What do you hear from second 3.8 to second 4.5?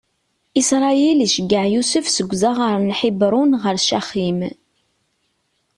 Caxim.